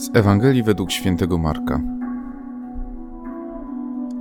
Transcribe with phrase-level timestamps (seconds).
[0.00, 1.80] Z Ewangelii według świętego Marka.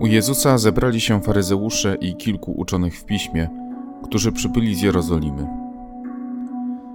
[0.00, 3.48] U Jezusa zebrali się faryzeusze i kilku uczonych w piśmie,
[4.02, 5.46] którzy przybyli z Jerozolimy.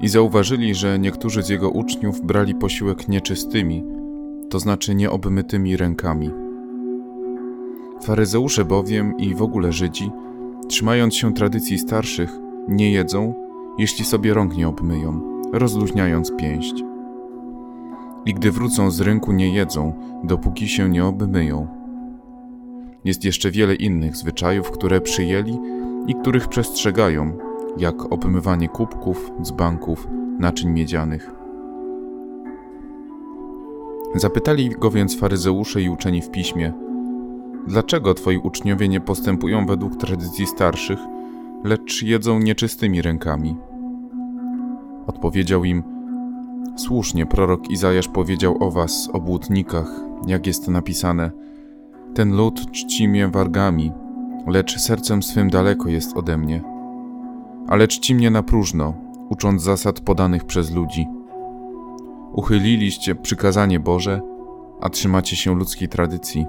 [0.00, 3.84] I zauważyli, że niektórzy z jego uczniów brali posiłek nieczystymi,
[4.50, 6.30] to znaczy nieobmytymi rękami.
[8.02, 10.10] Faryzeusze bowiem i w ogóle Żydzi,
[10.68, 12.38] trzymając się tradycji starszych,
[12.68, 13.34] nie jedzą,
[13.78, 15.20] jeśli sobie rąk nie obmyją,
[15.52, 16.93] rozluźniając pięść
[18.26, 19.92] i gdy wrócą z rynku nie jedzą,
[20.24, 21.66] dopóki się nie obmyją.
[23.04, 25.58] Jest jeszcze wiele innych zwyczajów, które przyjęli
[26.06, 27.38] i których przestrzegają,
[27.78, 31.34] jak obmywanie kubków, dzbanków, naczyń miedzianych.
[34.14, 36.72] Zapytali go więc faryzeusze i uczeni w piśmie:
[37.66, 40.98] Dlaczego twoi uczniowie nie postępują według tradycji starszych,
[41.64, 43.56] lecz jedzą nieczystymi rękami?
[45.06, 45.93] Odpowiedział im:
[46.76, 51.30] Słusznie prorok Izajasz powiedział o was, obłudnikach, jak jest napisane:
[52.14, 53.92] Ten lud czci mnie wargami,
[54.46, 56.62] lecz sercem swym daleko jest ode mnie.
[57.68, 58.94] Ale czci mnie na próżno,
[59.28, 61.06] ucząc zasad podanych przez ludzi.
[62.32, 64.20] Uchyliliście przykazanie Boże,
[64.80, 66.46] a trzymacie się ludzkiej tradycji.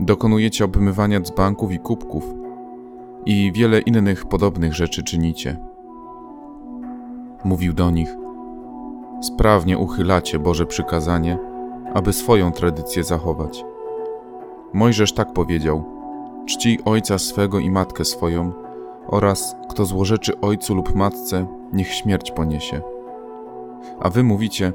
[0.00, 2.34] Dokonujecie obmywania dzbanków i kubków
[3.26, 5.56] i wiele innych podobnych rzeczy czynicie.
[7.44, 8.16] Mówił do nich–
[9.20, 11.38] sprawnie uchylacie Boże przykazanie,
[11.94, 13.64] aby swoją tradycję zachować.
[14.72, 15.84] Mojżesz tak powiedział:
[16.46, 18.52] Czci ojca swego i matkę swoją,
[19.06, 22.80] oraz kto złorzeczy ojcu lub matce, niech śmierć poniesie.
[24.00, 24.72] A wy mówicie: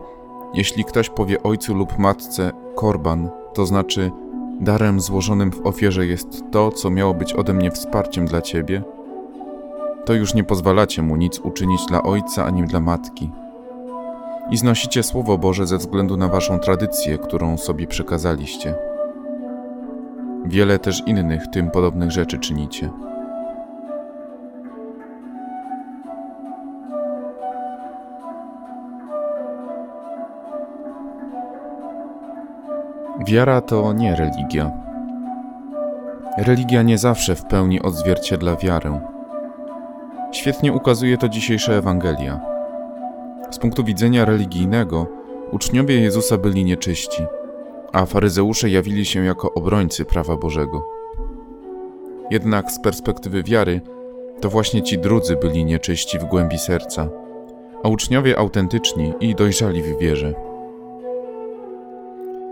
[0.53, 4.11] Jeśli ktoś powie ojcu lub matce korban, to znaczy
[4.59, 8.83] darem złożonym w ofierze jest to, co miało być ode mnie wsparciem dla ciebie,
[10.05, 13.31] to już nie pozwalacie mu nic uczynić dla ojca ani dla matki
[14.51, 18.75] i znosicie Słowo Boże ze względu na Waszą tradycję, którą sobie przekazaliście.
[20.45, 22.89] Wiele też innych tym podobnych rzeczy czynicie.
[33.27, 34.71] Wiara to nie religia.
[36.37, 39.01] Religia nie zawsze w pełni odzwierciedla wiarę.
[40.31, 42.50] Świetnie ukazuje to dzisiejsza Ewangelia.
[43.51, 45.07] Z punktu widzenia religijnego,
[45.51, 47.23] uczniowie Jezusa byli nieczyści,
[47.91, 50.87] a faryzeusze jawili się jako obrońcy prawa Bożego.
[52.29, 53.81] Jednak z perspektywy wiary,
[54.41, 57.09] to właśnie ci drudzy byli nieczyści w głębi serca,
[57.83, 60.33] a uczniowie autentyczni i dojrzali w wierze.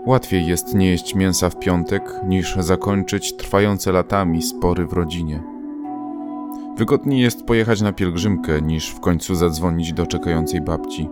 [0.06, 5.42] Łatwiej jest nie jeść mięsa w piątek, niż zakończyć trwające latami spory w rodzinie.
[6.80, 11.08] Wygodniej jest pojechać na pielgrzymkę, niż w końcu zadzwonić do czekającej babci.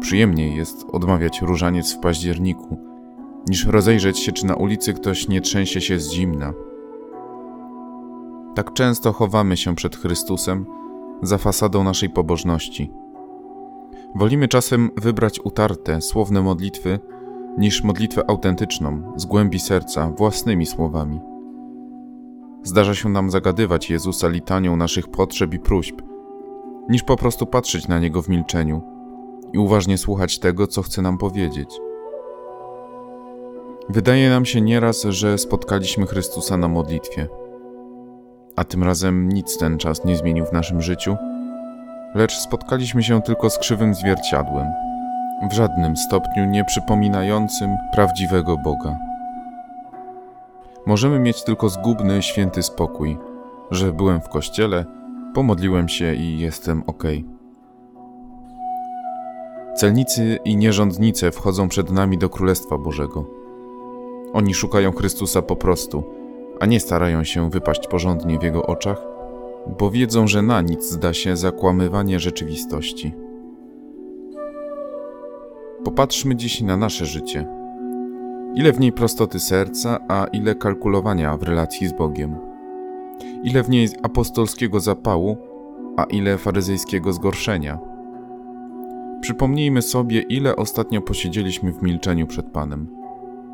[0.00, 2.78] Przyjemniej jest odmawiać różaniec w październiku,
[3.48, 6.52] niż rozejrzeć się, czy na ulicy ktoś nie trzęsie się z zimna.
[8.54, 10.66] Tak często chowamy się przed Chrystusem
[11.22, 12.90] za fasadą naszej pobożności.
[14.14, 16.98] Wolimy czasem wybrać utarte, słowne modlitwy,
[17.58, 21.20] niż modlitwę autentyczną, z głębi serca, własnymi słowami.
[22.68, 26.02] Zdarza się nam zagadywać Jezusa litanią naszych potrzeb i próśb,
[26.88, 28.82] niż po prostu patrzeć na Niego w milczeniu
[29.52, 31.80] i uważnie słuchać tego, co chce nam powiedzieć.
[33.88, 37.28] Wydaje nam się nieraz, że spotkaliśmy Chrystusa na modlitwie,
[38.56, 41.16] a tym razem nic ten czas nie zmienił w naszym życiu,
[42.14, 44.66] lecz spotkaliśmy się tylko z krzywym zwierciadłem,
[45.50, 49.07] w żadnym stopniu nie przypominającym prawdziwego Boga.
[50.88, 53.18] Możemy mieć tylko zgubny, święty spokój,
[53.70, 54.84] że byłem w kościele,
[55.34, 57.02] pomodliłem się i jestem ok.
[59.76, 63.24] Celnicy i nierządnice wchodzą przed nami do Królestwa Bożego.
[64.32, 66.04] Oni szukają Chrystusa po prostu,
[66.60, 69.02] a nie starają się wypaść porządnie w Jego oczach,
[69.78, 73.14] bo wiedzą, że na nic zda się zakłamywanie rzeczywistości.
[75.84, 77.46] Popatrzmy dziś na nasze życie–
[78.54, 82.36] Ile w niej prostoty serca, a ile kalkulowania w relacji z Bogiem.
[83.42, 85.36] Ile w niej apostolskiego zapału,
[85.96, 87.78] a ile faryzejskiego zgorszenia.
[89.20, 92.88] Przypomnijmy sobie, ile ostatnio posiedzieliśmy w milczeniu przed Panem.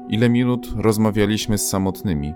[0.08, 2.34] Ile minut rozmawialiśmy z samotnymi.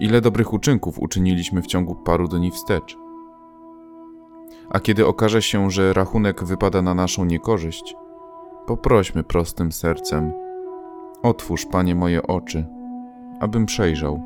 [0.00, 2.98] Ile dobrych uczynków uczyniliśmy w ciągu paru dni wstecz.
[4.70, 7.96] A kiedy okaże się, że rachunek wypada na naszą niekorzyść,
[8.66, 10.32] poprośmy prostym sercem–
[11.24, 12.66] Otwórz, Panie, moje oczy,
[13.40, 14.22] abym przejrzał